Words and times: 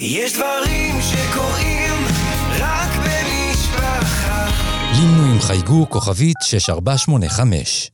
יש 0.00 0.32
דברים 0.32 0.94
שקורים 1.00 1.92
רק 2.58 2.90
במשפחה. 2.96 4.46
לימנו 4.96 5.32
עם 5.32 5.40
חייגו 5.40 5.86
כוכבית 5.90 6.36
6485. 6.42 7.90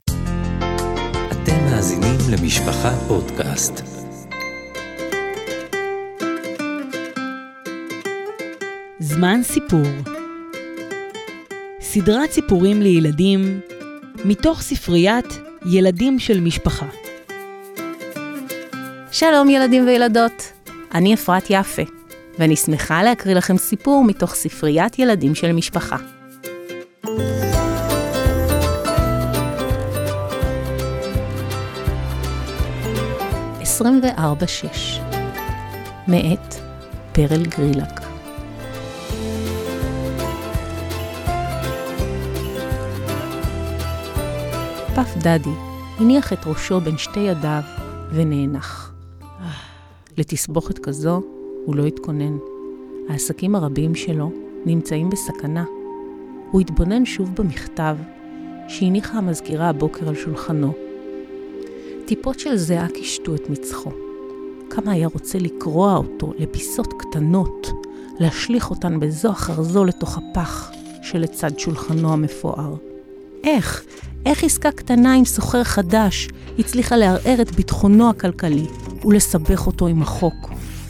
אתם 1.31 1.65
מאזינים 1.65 2.17
למשפחה 2.31 2.91
פודקאסט. 3.07 3.81
זמן 8.99 9.43
סיפור 9.43 9.85
סדרת 11.81 12.31
סיפורים 12.31 12.81
לילדים 12.81 13.59
מתוך 14.25 14.61
ספריית 14.61 15.39
ילדים 15.65 16.19
של 16.19 16.39
משפחה. 16.39 16.85
שלום 19.11 19.49
ילדים 19.49 19.87
וילדות, 19.87 20.60
אני 20.93 21.13
אפרת 21.13 21.43
יפה, 21.49 21.81
ואני 22.39 22.55
שמחה 22.55 23.03
להקריא 23.03 23.35
לכם 23.35 23.57
סיפור 23.57 24.03
מתוך 24.03 24.35
ספריית 24.35 24.99
ילדים 24.99 25.35
של 25.35 25.51
משפחה. 25.51 25.95
עשרים 33.61 34.01
וארבע 34.03 34.47
שש 34.47 34.99
מאת 36.07 36.55
פרל 37.11 37.45
גרילק 37.45 38.01
פף 44.95 45.17
דדי 45.17 45.49
הניח 45.99 46.33
את 46.33 46.39
ראשו 46.45 46.79
בין 46.81 46.97
שתי 46.97 47.19
ידיו 47.19 47.61
ונאנח. 48.11 48.90
לתסבוכת 50.17 50.79
כזו 50.79 51.21
הוא 51.65 51.75
לא 51.75 51.85
התכונן. 51.85 52.37
העסקים 53.09 53.55
הרבים 53.55 53.95
שלו 53.95 54.31
נמצאים 54.65 55.09
בסכנה. 55.09 55.65
הוא 56.51 56.61
התבונן 56.61 57.05
שוב 57.05 57.35
במכתב 57.35 57.97
שהניחה 58.67 59.17
המזכירה 59.17 59.69
הבוקר 59.69 60.07
על 60.07 60.15
שולחנו. 60.15 60.73
טיפות 62.05 62.39
של 62.39 62.57
זיעה 62.57 62.87
קישטו 62.87 63.35
את 63.35 63.49
מצחו. 63.49 63.91
כמה 64.69 64.91
היה 64.91 65.07
רוצה 65.13 65.37
לקרוע 65.37 65.97
אותו 65.97 66.33
לפיסות 66.37 66.93
קטנות, 66.93 67.67
להשליך 68.19 68.69
אותן 68.69 68.99
בזו 68.99 69.31
אחר 69.31 69.63
זו 69.63 69.85
לתוך 69.85 70.17
הפח 70.17 70.71
שלצד 71.01 71.59
שולחנו 71.59 72.13
המפואר. 72.13 72.75
איך, 73.43 73.85
איך 74.25 74.43
עסקה 74.43 74.71
קטנה 74.71 75.13
עם 75.13 75.25
סוחר 75.25 75.63
חדש 75.63 76.29
הצליחה 76.59 76.97
לערער 76.97 77.41
את 77.41 77.51
ביטחונו 77.51 78.09
הכלכלי 78.09 78.65
ולסבך 79.05 79.67
אותו 79.67 79.87
עם 79.87 80.01
החוק? 80.01 80.49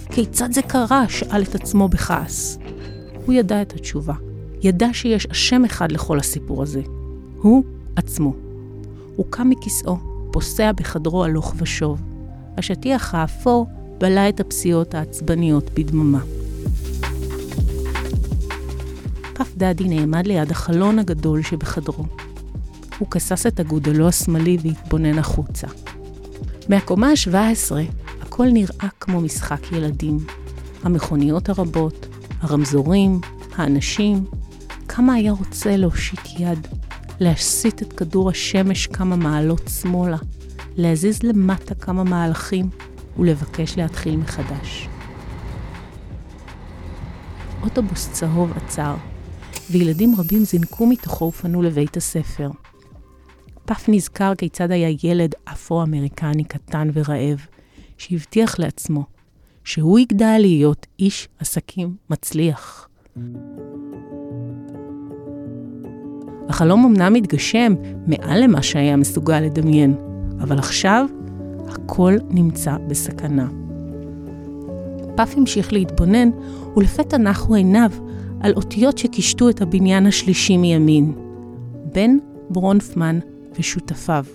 כיצד 0.10 0.52
זה 0.52 0.62
קרה? 0.62 1.10
שאל 1.10 1.44
את 1.44 1.56
עצמו 1.56 1.88
בכעס. 1.88 2.58
הוא 3.26 3.34
ידע 3.34 3.62
את 3.62 3.74
התשובה. 3.74 4.14
ידע 4.62 4.88
שיש 4.94 5.26
אשם 5.26 5.66
אחד 5.66 5.92
לכל 5.92 6.20
הסיפור 6.20 6.64
הזה. 6.64 6.82
הוא 7.42 7.64
עצמו. 7.96 8.34
הוא 9.16 9.26
קם 9.30 9.50
מכיסאו, 9.50 9.98
פוסע 10.32 10.72
בחדרו 10.72 11.24
הלוך 11.24 11.54
ושוב. 11.58 12.02
השטיח 12.58 13.16
האפור 13.16 13.68
בלע 13.98 14.30
את 14.30 14.40
הפסיעות 14.40 14.96
העצבניות 14.96 15.70
בדממה. 15.74 16.20
פף 19.34 19.54
דדי 19.58 19.84
נעמד 19.84 20.28
ליד 20.28 20.52
החלון 20.52 21.00
הגדול 21.00 21.42
שבחדרו. 21.42 22.04
הוא 23.02 23.10
כסס 23.10 23.48
את 23.48 23.60
אגודלו 23.60 24.08
השמאלי 24.08 24.58
והתבונן 24.64 25.20
החוצה. 25.20 25.68
מהקומה 26.70 27.08
ה-17 27.10 27.76
הכל 28.22 28.48
נראה 28.54 28.88
כמו 29.00 29.22
משחק 29.22 29.72
ילדים. 29.72 30.18
המכוניות 30.84 31.50
הרבות, 31.50 32.08
הרמזורים, 32.42 33.22
האנשים. 33.56 34.26
כמה 34.88 35.14
היה 35.14 35.32
רוצה 35.32 35.78
להושיט 35.78 36.40
יד, 36.40 36.68
להסיט 37.20 37.82
את 37.82 37.94
כדור 37.94 38.30
השמש 38.30 38.88
כמה 38.88 39.16
מעלות 39.16 39.70
שמאלה, 39.82 40.18
להזיז 40.78 41.24
למטה 41.24 41.76
כמה 41.76 42.04
מהלכים 42.04 42.70
ולבקש 43.20 43.78
להתחיל 43.78 44.18
מחדש. 44.18 44.88
אוטובוס 47.64 48.10
צהוב 48.12 48.52
עצר, 48.56 48.96
וילדים 49.72 50.16
רבים 50.18 50.44
זינקו 50.44 50.88
מתוכו 50.88 51.26
ופנו 51.26 51.62
לבית 51.62 51.98
הספר. 51.98 52.50
פף 53.72 53.86
נזכר 53.88 54.36
כיצד 54.36 54.72
היה 54.72 54.90
ילד 55.04 55.36
אפרו-אמריקני 55.44 56.44
קטן 56.44 56.90
ורעב, 56.94 57.46
שהבטיח 57.98 58.60
לעצמו 58.60 59.04
שהוא 59.64 60.00
יגדל 60.00 60.38
להיות 60.40 60.88
איש 61.00 61.28
עסקים 61.40 61.96
מצליח. 62.10 62.88
החלום 66.50 66.86
אמנם 66.86 67.14
מתגשם 67.14 67.74
מעל 68.08 68.44
למה 68.44 68.64
שהיה 68.64 68.96
מסוגל 68.96 69.40
לדמיין, 69.40 69.96
אבל 70.42 70.58
עכשיו 70.60 71.06
הכל 71.68 72.14
נמצא 72.30 72.76
בסכנה. 72.88 73.50
פף 75.16 75.34
המשיך 75.38 75.74
להתבונן, 75.74 76.30
ולפתע 76.76 77.18
נחו 77.18 77.56
עיניו 77.56 77.92
על 78.40 78.54
אותיות 78.54 78.98
שקישטו 78.98 79.50
את 79.50 79.62
הבניין 79.62 80.06
השלישי 80.06 80.58
מימין. 80.58 81.14
בן 81.94 82.18
ברונפמן 82.50 83.20
ושותפיו, 83.60 84.26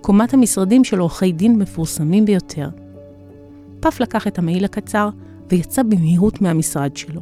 קומת 0.00 0.34
המשרדים 0.34 0.84
של 0.84 0.98
עורכי 0.98 1.32
דין 1.32 1.58
מפורסמים 1.58 2.24
ביותר. 2.24 2.68
פף 3.80 4.00
לקח 4.00 4.26
את 4.26 4.38
המעיל 4.38 4.64
הקצר 4.64 5.08
ויצא 5.50 5.82
במהירות 5.82 6.40
מהמשרד 6.40 6.96
שלו. 6.96 7.20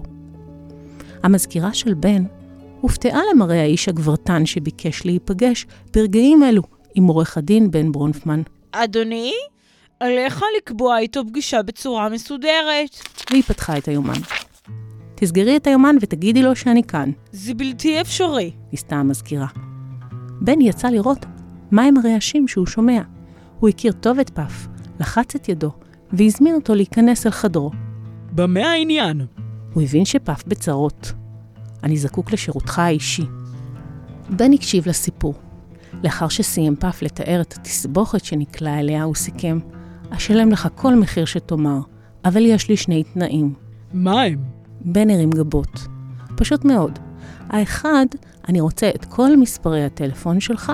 המזכירה 1.22 1.74
של 1.74 1.94
בן 1.94 2.24
הופתעה 2.80 3.20
למראה 3.34 3.60
האיש 3.60 3.88
הגברתן 3.88 4.46
שביקש 4.46 5.06
להיפגש 5.06 5.66
ברגעים 5.94 6.44
אלו 6.44 6.62
עם 6.94 7.06
עורך 7.06 7.36
הדין 7.36 7.70
בן 7.70 7.92
ברונפמן. 7.92 8.42
אדוני, 8.72 9.32
עליך 10.00 10.42
לקבוע 10.56 10.98
איתו 10.98 11.26
פגישה 11.28 11.62
בצורה 11.62 12.08
מסודרת. 12.08 12.90
והיא 13.30 13.42
פתחה 13.42 13.78
את 13.78 13.88
היומן. 13.88 14.20
תסגרי 15.14 15.56
את 15.56 15.66
היומן 15.66 15.96
ותגידי 16.00 16.42
לו 16.42 16.56
שאני 16.56 16.82
כאן, 16.82 17.10
זה 17.32 17.54
בלתי 17.54 18.00
אפשרי. 18.00 18.50
ניסתה 18.72 18.96
המזכירה. 18.96 19.46
בן 20.40 20.60
יצא 20.60 20.88
לראות 20.88 21.26
מהם 21.72 21.94
הרעשים 21.96 22.48
שהוא 22.48 22.66
שומע. 22.66 23.02
הוא 23.60 23.68
הכיר 23.68 23.92
טוב 23.92 24.18
את 24.18 24.30
פף, 24.30 24.68
לחץ 25.00 25.34
את 25.34 25.48
ידו, 25.48 25.70
והזמין 26.12 26.54
אותו 26.54 26.74
להיכנס 26.74 27.26
אל 27.26 27.30
חדרו. 27.30 27.70
במה 28.32 28.70
העניין? 28.70 29.26
הוא 29.72 29.82
הבין 29.82 30.04
שפף 30.04 30.42
בצרות. 30.46 31.12
אני 31.82 31.96
זקוק 31.96 32.32
לשירותך 32.32 32.78
האישי. 32.78 33.24
בן 34.30 34.52
הקשיב 34.52 34.88
לסיפור. 34.88 35.34
לאחר 36.04 36.28
שסיים 36.28 36.76
פף 36.76 37.02
לתאר 37.02 37.40
את 37.40 37.52
התסבוכת 37.52 38.24
שנקלע 38.24 38.78
אליה, 38.78 39.02
הוא 39.02 39.14
סיכם, 39.14 39.58
אשלם 40.10 40.50
לך 40.50 40.68
כל 40.74 40.94
מחיר 40.94 41.24
שתאמר, 41.24 41.80
אבל 42.24 42.46
יש 42.46 42.68
לי 42.68 42.76
שני 42.76 43.04
תנאים. 43.04 43.54
מה 43.92 44.22
הם? 44.22 44.38
בן 44.80 45.10
הרים 45.10 45.30
גבות. 45.30 45.86
פשוט 46.36 46.64
מאוד. 46.64 46.98
האחד, 47.48 48.06
אני 48.48 48.60
רוצה 48.60 48.90
את 48.94 49.04
כל 49.04 49.36
מספרי 49.36 49.84
הטלפון 49.84 50.40
שלך, 50.40 50.72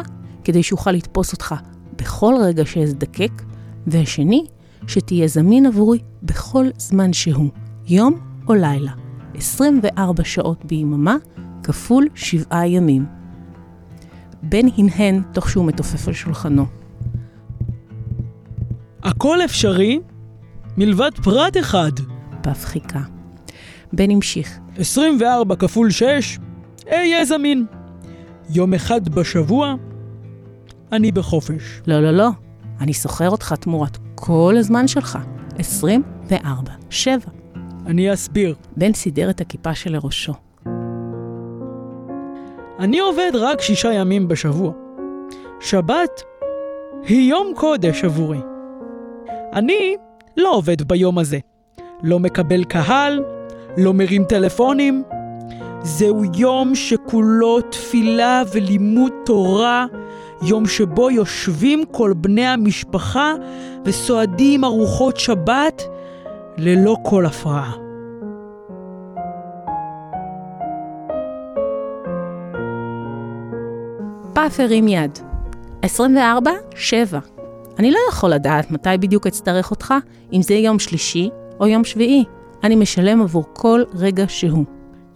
כדי 0.49 0.63
שאוכל 0.63 0.93
לתפוס 0.93 1.33
אותך 1.33 1.55
בכל 1.99 2.35
רגע 2.43 2.67
שאזדקק, 2.67 3.43
והשני, 3.87 4.47
שתהיה 4.87 5.29
זמין 5.29 5.67
עבורי 5.67 5.99
בכל 6.23 6.67
זמן 6.79 7.13
שהוא, 7.13 7.51
יום 7.87 8.19
או 8.49 8.55
לילה, 8.55 8.93
24 9.35 10.25
שעות 10.25 10.65
ביממה, 10.65 11.17
כפול 11.63 12.07
שבעה 12.15 12.69
ימים. 12.69 13.07
בן 14.43 14.67
הנהן 14.77 15.23
תוך 15.33 15.51
שהוא 15.51 15.65
מתופף 15.65 16.09
על 16.09 16.15
שולחנו. 16.15 16.67
הכל 19.03 19.39
אפשרי 19.45 20.01
מלבד 20.77 21.11
פרט 21.23 21.57
אחד. 21.57 21.93
פף 22.43 22.65
חיכה. 22.65 23.03
בן 23.93 24.11
המשיך. 24.11 24.59
24 24.77 25.57
כפול 25.57 25.91
6, 25.91 26.39
אהיה 26.93 27.25
זמין. 27.25 27.67
יום 28.51 28.75
אחד 28.75 29.09
בשבוע, 29.09 29.75
אני 30.93 31.13
בחופש. 31.13 31.81
לא, 31.87 32.01
לא, 32.01 32.11
לא, 32.11 32.29
אני 32.81 32.93
שוכר 32.93 33.31
אותך 33.31 33.55
תמורת 33.61 33.99
כל 34.15 34.55
הזמן 34.59 34.89
שלך. 34.89 35.19
24, 35.59 36.73
7. 36.91 37.19
אני 37.87 38.13
אסביר. 38.13 38.55
בן 38.77 38.93
סידר 38.93 39.31
את 39.31 39.41
הכיפה 39.41 39.75
שלראשו. 39.75 40.33
אני 42.79 42.99
עובד 42.99 43.31
רק 43.35 43.61
שישה 43.61 43.93
ימים 43.93 44.29
בשבוע. 44.29 44.73
שבת 45.61 46.23
היא 47.07 47.31
יום 47.31 47.53
קודש 47.57 48.05
עבורי. 48.05 48.39
אני 49.53 49.97
לא 50.37 50.55
עובד 50.55 50.83
ביום 50.83 51.19
הזה. 51.19 51.39
לא 52.03 52.19
מקבל 52.19 52.65
קהל, 52.65 53.25
לא 53.77 53.95
מרים 53.95 54.25
טלפונים. 54.25 55.03
זהו 55.83 56.23
יום 56.37 56.75
שכולו 56.75 57.61
תפילה 57.61 58.43
ולימוד 58.55 59.13
תורה, 59.25 59.87
יום 60.43 60.67
שבו 60.67 61.11
יושבים 61.11 61.85
כל 61.91 62.13
בני 62.17 62.47
המשפחה 62.47 63.33
וסועדים 63.85 64.65
ארוחות 64.65 65.17
שבת 65.17 65.83
ללא 66.57 66.97
כל 67.03 67.27
הפרעה. 67.27 67.73
פאף 74.33 74.61
הרים 74.61 74.89
יד. 74.89 75.19
24, 75.83 76.51
7. 76.75 77.19
אני 77.79 77.91
לא 77.91 77.99
יכול 78.09 78.31
לדעת 78.31 78.71
מתי 78.71 78.91
בדיוק 79.01 79.27
אצטרך 79.27 79.71
אותך, 79.71 79.95
אם 80.33 80.43
זה 80.43 80.55
יום 80.55 80.79
שלישי 80.79 81.31
או 81.61 81.67
יום 81.67 81.85
שביעי. 81.85 82.25
אני 82.65 82.77
משלם 82.77 83.23
עבור 83.23 83.45
כל 83.53 83.83
רגע 83.95 84.25
שהוא. 84.29 84.65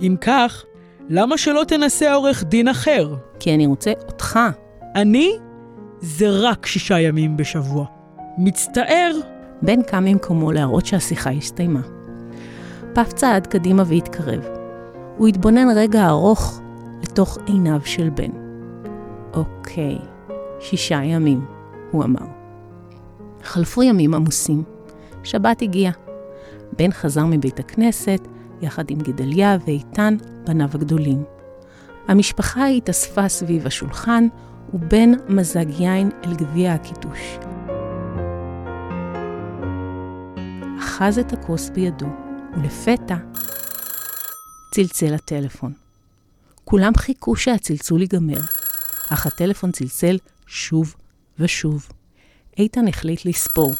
אם 0.00 0.16
כך, 0.20 0.64
למה 1.08 1.38
שלא 1.38 1.62
תנסה 1.68 2.14
עורך 2.14 2.44
דין 2.44 2.68
אחר? 2.68 3.14
כי 3.40 3.54
אני 3.54 3.66
רוצה 3.66 3.92
אותך, 4.06 4.38
אני 4.94 5.32
זה 6.00 6.26
רק 6.30 6.66
שישה 6.66 7.00
ימים 7.00 7.36
בשבוע. 7.36 7.86
מצטער. 8.38 9.12
בן 9.62 9.82
קם 9.82 10.04
ממקומו 10.04 10.52
להראות 10.52 10.86
שהשיחה 10.86 11.30
הסתיימה. 11.30 11.80
פף 12.94 13.12
צעד 13.12 13.46
קדימה 13.46 13.82
והתקרב. 13.86 14.40
הוא 15.16 15.28
התבונן 15.28 15.66
רגע 15.76 16.08
ארוך 16.08 16.60
לתוך 17.02 17.38
עיניו 17.46 17.80
של 17.84 18.10
בן. 18.10 18.30
אוקיי, 19.34 19.98
שישה 20.60 21.00
ימים, 21.04 21.44
הוא 21.90 22.04
אמר. 22.04 22.26
חלפו 23.42 23.82
ימים 23.82 24.14
עמוסים. 24.14 24.62
שבת 25.24 25.62
הגיעה. 25.62 25.92
בן 26.78 26.92
חזר 26.92 27.24
מבית 27.26 27.60
הכנסת, 27.60 28.28
יחד 28.62 28.90
עם 28.90 28.98
גדליה 28.98 29.56
ואיתן, 29.66 30.16
בניו 30.46 30.68
הגדולים. 30.74 31.24
המשפחה 32.08 32.66
התאספה 32.66 33.28
סביב 33.28 33.66
השולחן, 33.66 34.26
ובן 34.74 35.10
מזג 35.28 35.80
יין 35.80 36.10
אל 36.24 36.34
גביע 36.34 36.72
הקידוש. 36.72 37.38
אחז 40.78 41.18
את 41.18 41.32
הכוס 41.32 41.70
בידו, 41.70 42.06
ולפתע 42.56 43.16
צלצל 44.74 45.14
הטלפון. 45.14 45.72
כולם 46.64 46.92
חיכו 46.96 47.36
שהצלצול 47.36 48.00
ייגמר, 48.00 48.40
אך 49.08 49.26
הטלפון 49.26 49.72
צלצל 49.72 50.18
שוב 50.46 50.94
ושוב. 51.38 51.88
איתן 52.58 52.88
החליט 52.88 53.24
לספור 53.24 53.74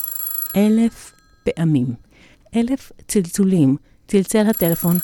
אלף 0.57 1.13
פעמים, 1.45 1.95
אלף 2.57 2.93
צלצולים 3.09 3.77
צלצל 4.09 4.47
הטלפון 4.47 4.97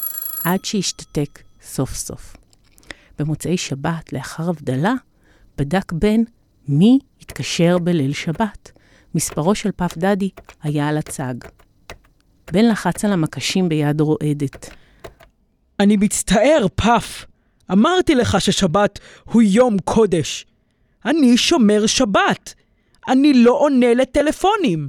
עד 0.45 0.65
שהשתתק 0.65 1.43
סוף 1.63 1.95
סוף. 1.95 2.37
במוצאי 3.19 3.57
שבת, 3.57 4.13
לאחר 4.13 4.51
הבדלה, 4.51 4.95
בדק 5.59 5.93
בן 5.93 6.21
מי 6.69 6.99
התקשר 7.21 7.79
בליל 7.79 8.13
שבת. 8.13 8.73
מספרו 9.15 9.55
של 9.55 9.71
פף 9.77 9.99
דדי 9.99 10.31
היה 10.63 10.89
על 10.89 10.99
הצג. 10.99 11.35
בן 12.53 12.69
לחץ 12.69 13.05
על 13.05 13.13
המקשים 13.13 13.69
ביד 13.69 14.01
רועדת. 14.01 14.71
אני 15.81 15.97
מצטער, 15.97 16.67
פף. 16.75 17.27
אמרתי 17.73 18.15
לך 18.15 18.41
ששבת 18.41 18.99
הוא 19.25 19.43
יום 19.43 19.77
קודש. 19.85 20.47
אני 21.05 21.37
שומר 21.37 21.87
שבת. 21.87 22.55
אני 23.09 23.35
לא 23.35 23.53
עונה 23.53 23.95
לטלפונים. 23.95 24.89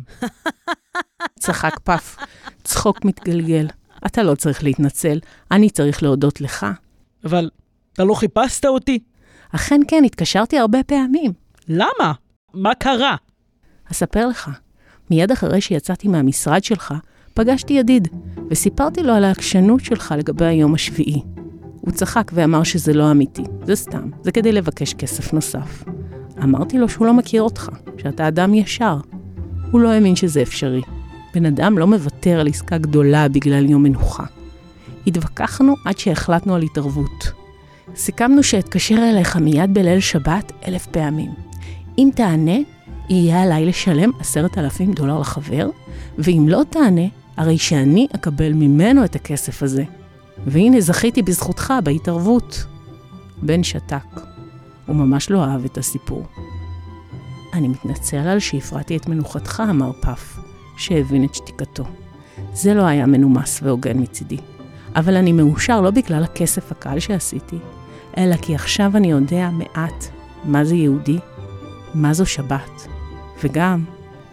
צחק 1.39 1.80
פף, 1.83 2.15
צחוק 2.63 3.06
מתגלגל. 3.06 3.68
אתה 4.06 4.24
לא 4.24 4.36
צריך 4.36 4.63
להתנצל, 4.63 5.19
אני 5.51 5.69
צריך 5.69 6.04
להודות 6.04 6.42
לך. 6.42 6.65
אבל 7.24 7.50
אתה 7.94 8.04
לא 8.04 8.13
חיפשת 8.13 8.65
אותי? 8.65 9.00
אכן 9.56 9.81
כן, 9.88 10.04
התקשרתי 10.06 10.57
הרבה 10.57 10.84
פעמים. 10.84 11.34
למה? 11.68 12.13
מה 12.54 12.75
קרה? 12.75 13.16
אספר 13.92 14.28
לך. 14.28 14.50
מיד 15.12 15.31
אחרי 15.31 15.62
שיצאתי 15.62 16.07
מהמשרד 16.07 16.63
שלך, 16.63 16.94
פגשתי 17.34 17.74
ידיד, 17.74 18.07
וסיפרתי 18.50 19.04
לו 19.04 19.13
על 19.13 19.24
העקשנות 19.24 19.86
שלך 19.86 20.13
לגבי 20.18 20.46
היום 20.46 20.74
השביעי. 20.74 21.22
הוא 21.81 21.92
צחק 21.92 22.31
ואמר 22.34 22.63
שזה 22.63 22.94
לא 22.94 23.12
אמיתי, 23.12 23.44
זה 23.63 23.75
סתם, 23.75 24.10
זה 24.22 24.31
כדי 24.31 24.51
לבקש 24.51 24.94
כסף 24.94 25.34
נוסף. 25.34 25.84
אמרתי 26.44 26.78
לו 26.78 26.90
שהוא 26.90 27.07
לא 27.07 27.13
מכיר 27.13 27.42
אותך, 27.42 27.69
שאתה 27.98 28.28
אדם 28.28 28.54
ישר. 28.54 28.98
הוא 29.72 29.81
לא 29.81 29.90
האמין 29.90 30.16
שזה 30.16 30.42
אפשרי. 30.42 30.81
בן 31.34 31.46
אדם 31.46 31.78
לא 31.78 31.88
מוותר 31.88 32.40
על 32.40 32.48
עסקה 32.48 32.78
גדולה 32.78 33.28
בגלל 33.28 33.69
יום 33.69 33.84
מנוחה. 33.84 34.24
התווכחנו 35.07 35.75
עד 35.86 35.98
שהחלטנו 35.98 36.56
על 36.56 36.62
התערבות. 36.62 37.38
סיכמנו 37.95 38.44
שאתקשר 38.44 38.95
אליך 38.95 39.36
מיד 39.36 39.74
בליל 39.74 40.00
שבת 40.00 40.51
אלף 40.68 40.86
פעמים. 40.86 41.31
אם 41.97 42.09
תענה, 42.15 42.57
יהיה 43.09 43.44
עליי 43.44 43.65
לשלם 43.65 44.12
עשרת 44.19 44.57
אלפים 44.57 44.94
דולר 44.94 45.19
לחבר, 45.19 45.69
ואם 46.18 46.45
לא 46.50 46.62
תענה, 46.69 47.07
הרי 47.38 47.57
שאני 47.57 48.07
אקבל 48.15 48.53
ממנו 48.53 49.06
את 49.06 49.15
הכסף 49.15 49.63
הזה. 49.63 49.83
והנה 50.47 50.81
זכיתי 50.81 51.21
בזכותך 51.21 51.74
בהתערבות. 51.83 52.65
בן 53.41 53.63
שתק. 53.63 54.19
הוא 54.86 54.95
ממש 54.95 55.30
לא 55.30 55.44
אהב 55.44 55.65
את 55.65 55.77
הסיפור. 55.77 56.25
אני 57.53 57.68
מתנצל 57.68 58.18
על 58.18 58.39
שהפרעתי 58.39 58.97
את 58.97 59.07
מנוחתך, 59.07 59.63
אמר 59.69 59.91
פף, 60.01 60.39
שהבין 60.77 61.24
את 61.24 61.36
שתיקתו. 61.36 61.83
זה 62.53 62.74
לא 62.74 62.81
היה 62.81 63.06
מנומס 63.06 63.59
והוגן 63.63 64.01
מצידי. 64.01 64.38
אבל 64.95 65.15
אני 65.15 65.31
מאושר 65.31 65.81
לא 65.81 65.91
בגלל 65.91 66.24
הכסף 66.24 66.71
הקל 66.71 67.00
שעשיתי, 67.00 67.57
אלא 68.17 68.35
כי 68.35 68.56
עכשיו 68.56 68.97
אני 68.97 69.11
יודע 69.11 69.50
מעט 69.50 70.06
מה 70.44 70.65
זה 70.65 70.75
יהודי, 70.75 71.19
מה 71.94 72.13
זו 72.13 72.25
שבת, 72.25 72.88
וגם 73.44 73.85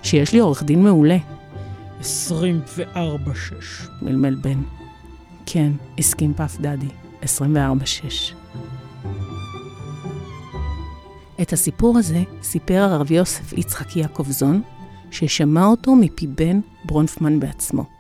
שיש 0.03 0.33
לי 0.33 0.39
עורך 0.39 0.63
דין 0.63 0.85
מעולה. 0.85 1.19
24-6. 2.01 2.05
מלמל 4.03 4.35
בן. 4.35 4.63
כן, 5.47 5.73
הסכים 5.99 6.35
פף 6.35 6.57
דדי, 6.61 6.89
24-6. 7.23 7.27
את 11.43 11.53
הסיפור 11.53 11.99
הזה 11.99 12.23
סיפר 12.43 12.83
הרב 12.83 13.13
יוסף 13.13 13.53
יצחק 13.53 13.97
יעקובזון, 13.97 14.63
ששמע 15.11 15.67
אותו 15.67 15.95
מפי 15.95 16.27
בן 16.27 16.61
ברונפמן 16.85 17.41
בעצמו. 17.41 17.96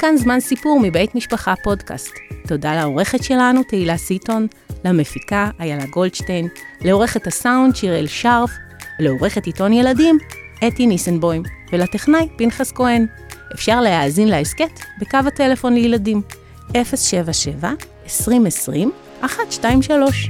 כאן 0.00 0.16
זמן 0.16 0.40
סיפור 0.40 0.80
מבית 0.82 1.14
משפחה 1.14 1.54
פודקאסט. 1.62 2.12
תודה 2.46 2.76
לעורכת 2.76 3.22
שלנו, 3.22 3.62
תהילה 3.62 3.96
סיטון, 3.96 4.46
למפיקה, 4.84 5.50
איילה 5.60 5.86
גולדשטיין, 5.86 6.48
לעורכת 6.80 7.26
הסאונד, 7.26 7.76
שיראל 7.76 8.06
שרף, 8.06 8.50
לעורכת 8.98 9.46
עיתון 9.46 9.72
ילדים, 9.72 10.18
אתי 10.68 10.86
ניסנבוים, 10.86 11.42
ולטכנאי, 11.72 12.28
פנחס 12.36 12.72
כהן. 12.72 13.06
אפשר 13.54 13.80
להאזין 13.80 14.28
להסכת 14.28 14.80
בקו 15.00 15.18
הטלפון 15.26 15.74
לילדים, 15.74 16.22
077 16.72 17.70
2020 18.04 18.92
123 19.22 20.28